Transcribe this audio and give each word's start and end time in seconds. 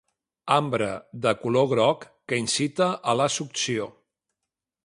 Ambre 0.53 0.87
de 1.25 1.33
color 1.43 1.69
groc 1.75 2.07
que 2.33 2.41
incita 2.47 2.91
a 3.15 3.19
la 3.23 3.29
succió. 3.39 3.91